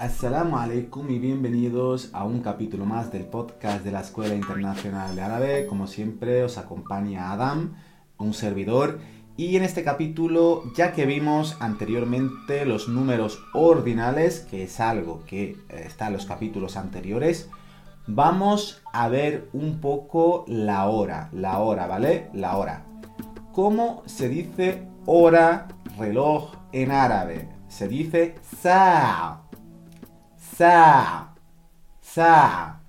[0.00, 5.20] Assalamu alaikum y bienvenidos a un capítulo más del podcast de la Escuela Internacional de
[5.20, 5.66] Árabe.
[5.66, 7.74] Como siempre os acompaña Adam,
[8.16, 8.98] un servidor.
[9.36, 15.58] Y en este capítulo, ya que vimos anteriormente los números ordinales, que es algo que
[15.68, 17.50] eh, está en los capítulos anteriores,
[18.06, 22.30] vamos a ver un poco la hora, la hora, ¿vale?
[22.32, 22.86] La hora.
[23.52, 27.50] ¿Cómo se dice hora, reloj en árabe?
[27.68, 29.49] Se dice sa'
[30.60, 31.36] Sa.
[32.02, 32.80] Sa.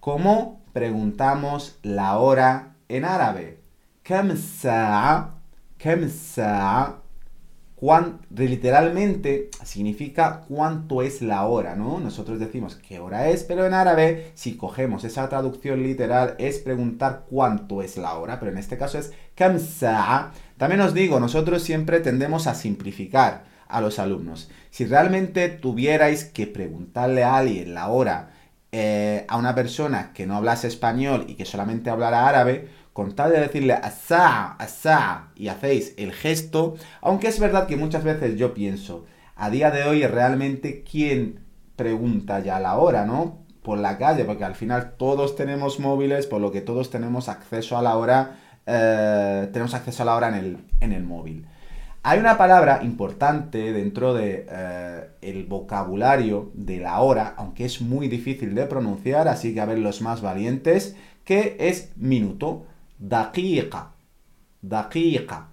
[0.00, 3.60] ¿Cómo preguntamos la hora en árabe?
[4.02, 5.34] Kam sa.
[5.76, 7.00] Kam sa.
[8.30, 12.00] Literalmente significa cuánto es la hora, ¿no?
[12.00, 17.26] Nosotros decimos qué hora es, pero en árabe, si cogemos esa traducción literal, es preguntar
[17.28, 20.32] cuánto es la hora, pero en este caso es kam sa.
[20.56, 24.50] También os digo, nosotros siempre tendemos a simplificar a los alumnos.
[24.70, 28.30] Si realmente tuvierais que preguntarle a alguien la hora
[28.72, 33.30] eh, a una persona que no hablase español y que solamente hablara árabe, con tal
[33.30, 38.54] de decirle asa, asa y hacéis el gesto, aunque es verdad que muchas veces yo
[38.54, 41.40] pienso, a día de hoy realmente quién
[41.76, 43.44] pregunta ya la hora, ¿no?
[43.62, 47.76] Por la calle, porque al final todos tenemos móviles, por lo que todos tenemos acceso
[47.76, 51.46] a la hora, eh, tenemos acceso a la hora en el, en el móvil.
[52.08, 58.06] Hay una palabra importante dentro del de, eh, vocabulario de la hora, aunque es muy
[58.06, 62.64] difícil de pronunciar, así que a ver los más valientes, que es minuto.
[63.00, 63.90] Daqiqa.
[64.62, 65.48] Daqiqa.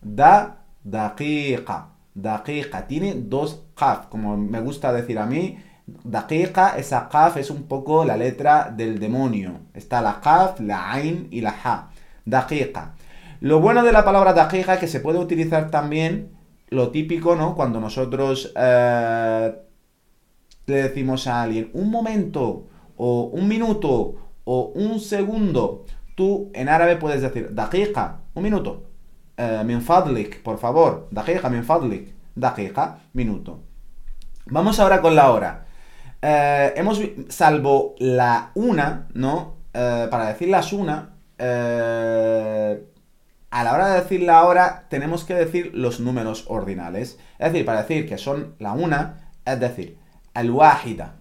[0.00, 1.88] Da, daqiqa.
[2.14, 2.86] Daqiqa.
[2.86, 5.58] Tiene dos qaf, como me gusta decir a mí.
[5.86, 9.60] Daqiqa, esa qaf es un poco la letra del demonio.
[9.74, 11.90] Está la qaf, la ain y la ha.
[12.24, 12.94] Daqiqa.
[13.40, 16.36] Lo bueno de la palabra daqiqa es que se puede utilizar también
[16.70, 17.54] lo típico, ¿no?
[17.54, 19.54] Cuando nosotros eh,
[20.66, 22.66] le decimos a alguien un momento,
[22.96, 25.84] o un minuto, o un segundo.
[26.16, 28.82] Tú en árabe puedes decir daqiqa, un minuto.
[29.36, 31.06] Eh, min fadlik, por favor.
[31.10, 32.14] Daqiqa, min fadlik.
[33.12, 33.60] Minuto.
[34.46, 35.66] Vamos ahora con la hora.
[36.22, 39.56] Eh, hemos, salvo la una, ¿no?
[39.72, 41.14] para decir las una,
[43.50, 47.18] a la hora de decir la hora tenemos que decir los números ordinales.
[47.38, 49.98] Es decir, para decir que son la una, es decir,
[50.34, 51.16] al-wahida,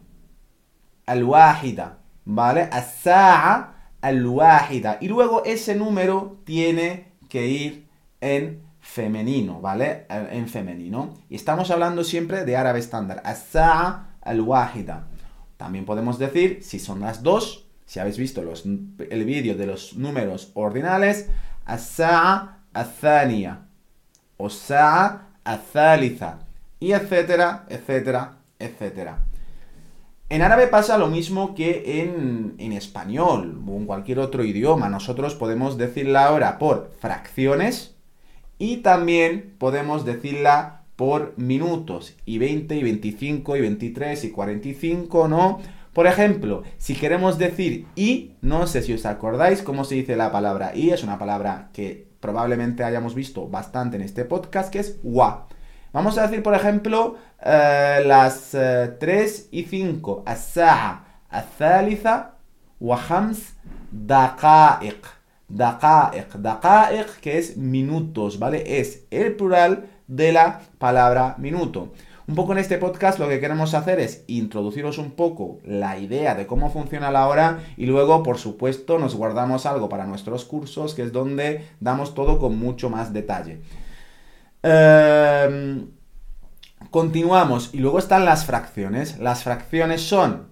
[1.05, 2.67] al-wahida, ¿vale?
[2.71, 4.97] As-sa'a, al-wahida.
[4.99, 7.87] Y luego ese número tiene que ir
[8.19, 10.05] en femenino, ¿vale?
[10.09, 11.13] En femenino.
[11.29, 13.21] Y estamos hablando siempre de árabe estándar.
[13.23, 15.07] As-sa'a, al-wahida.
[15.55, 20.51] También podemos decir, si son las dos, si habéis visto el vídeo de los números
[20.53, 21.29] ordinales,
[21.70, 23.58] الساعة الثانية
[24.38, 26.38] والساعة الثالثة
[26.80, 29.18] y etcétera, etcétera, etcétera.
[30.28, 34.88] En árabe pasa lo mismo que en, en, español o en cualquier otro idioma.
[34.88, 37.94] Nosotros podemos decir la hora por fracciones
[38.58, 42.16] y también podemos decirla por minutos.
[42.24, 45.60] Y 20, y 25, y 23, y 45, ¿no?
[45.97, 50.31] Por ejemplo, si queremos decir y, no sé si os acordáis cómo se dice la
[50.31, 54.99] palabra y, es una palabra que probablemente hayamos visto bastante en este podcast, que es
[55.01, 55.47] wa.
[55.93, 62.35] Vamos a decir, por ejemplo, eh, las 3 eh, y 5, as-sa'a, al-thalitha,
[62.79, 63.55] wa hams,
[63.91, 65.03] daqa'iq.
[65.49, 68.79] Daqa'iq, daqa'iq, que es minutos, ¿vale?
[68.79, 71.91] Es el plural de la palabra minuto.
[72.27, 76.35] Un poco en este podcast lo que queremos hacer es introduciros un poco la idea
[76.35, 80.93] de cómo funciona la hora y luego, por supuesto, nos guardamos algo para nuestros cursos,
[80.93, 83.61] que es donde damos todo con mucho más detalle.
[84.61, 85.89] Em,
[86.91, 89.19] continuamos y luego están las fracciones.
[89.19, 90.49] Las fracciones son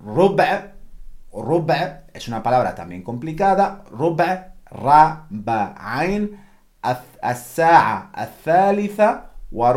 [0.00, 0.72] rubbe,
[1.32, 6.36] rubbe, es una palabra también complicada, rubbe, ra, ba, ain,
[6.82, 9.72] as-sa'a, al-thalitha, wa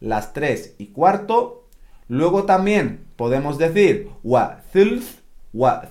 [0.00, 1.68] las 3 y cuarto.
[2.08, 4.62] Luego también podemos decir wa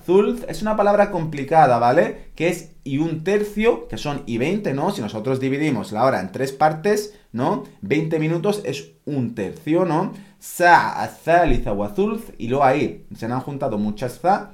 [0.04, 0.44] thulth.
[0.48, 2.30] Es una palabra complicada, ¿vale?
[2.34, 4.90] Que es y un tercio, que son y 20, ¿no?
[4.90, 7.64] Si nosotros dividimos la hora en tres partes, ¿no?
[7.82, 10.12] 20 minutos es un tercio, ¿no?
[10.38, 12.34] Sa, thalitha wa thulth.
[12.38, 14.52] Y luego ahí se han juntado muchas za.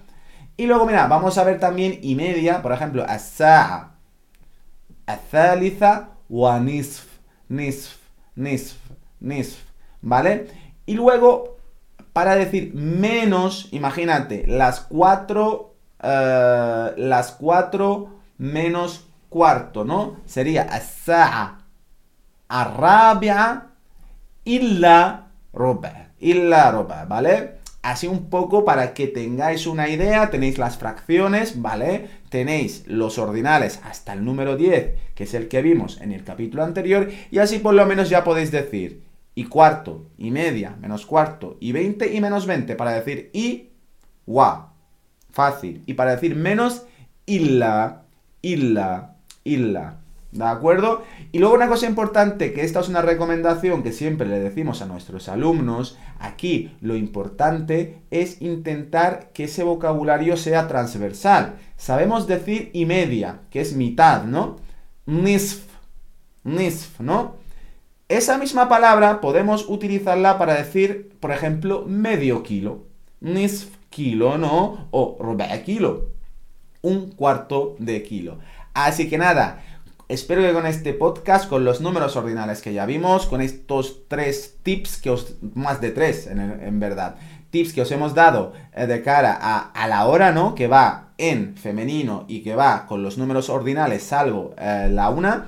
[0.56, 3.96] Y luego, mira, vamos a ver también y media, por ejemplo, as-sa'a,
[5.30, 7.06] thalitha wa nisf,
[7.48, 7.98] nisf,
[8.34, 8.76] nisf.
[9.26, 9.58] Nisf,
[10.00, 10.49] ¿vale?
[10.87, 11.58] Y luego,
[12.12, 20.20] para decir menos, imagínate, las cuatro, eh, las cuatro menos cuarto, ¿no?
[20.25, 21.58] Sería as-sa'a
[22.49, 23.67] arrabia
[24.44, 26.11] illa ruba.
[26.20, 27.56] illa roba, ¿vale?
[27.82, 32.08] Así un poco para que tengáis una idea, tenéis las fracciones, ¿vale?
[32.31, 36.64] Tenéis los ordinales hasta el número 10, que es el que vimos en el capítulo
[36.64, 39.05] anterior, y así por lo menos ya podéis decir
[39.36, 43.68] y cuarto, y media, menos cuarto, y 20 y menos 20, para decir y,
[44.26, 44.72] wa.
[45.30, 45.82] Fácil.
[45.84, 46.86] Y para decir menos,
[47.26, 48.04] illa,
[48.40, 49.98] illa, illa.
[50.32, 51.04] ¿De acuerdo?
[51.32, 54.86] Y luego una cosa importante, que esta es una recomendación que siempre le decimos a
[54.86, 61.56] nuestros alumnos, aquí lo importante es intentar que ese vocabulario sea transversal.
[61.76, 64.56] Sabemos decir y media, que es mitad, ¿no?
[65.04, 65.66] Nisf,
[66.42, 67.45] nisf, ¿no?
[68.08, 72.84] Esa misma palabra podemos utilizarla para decir, por ejemplo, medio kilo.
[73.20, 74.86] Nisf kilo, ¿no?
[74.92, 76.10] O roba kilo.
[76.82, 78.38] Un cuarto de kilo.
[78.74, 79.62] Así que nada,
[80.08, 84.58] Espero que con este podcast, con los números ordinales que ya vimos, con estos tres
[84.62, 87.16] tips que os, más de tres en, verdad,
[87.50, 90.54] tips que os hemos dado eh, de cara a, la hora, ¿no?
[90.54, 95.46] Que va en femenino y que va con los números ordinales, salvo eh, la una,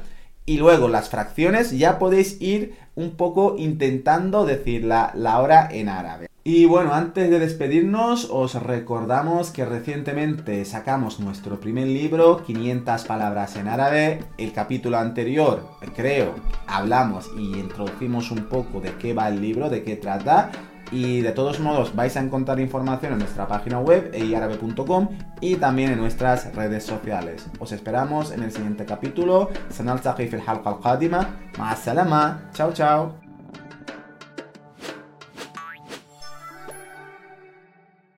[0.48, 5.90] y luego las fracciones, ya podéis ir un poco intentando decir la, la hora en
[5.90, 6.28] árabe.
[6.42, 13.56] Y bueno, antes de despedirnos, os recordamos que recientemente sacamos nuestro primer libro, 500 palabras
[13.56, 14.20] en árabe.
[14.38, 16.34] El capítulo anterior, creo,
[16.66, 20.50] hablamos y introducimos un poco de qué va el libro, de qué trata.
[20.90, 25.08] Y de todos modos vais a encontrar información en nuestra página web eiarabe.com
[25.40, 27.46] y también en nuestras redes sociales.
[27.58, 29.50] Os esperamos en el siguiente capítulo.
[29.70, 31.36] Sanal fil halqa al-qadima.
[31.76, 32.48] salama.
[32.52, 33.27] Chao, chao.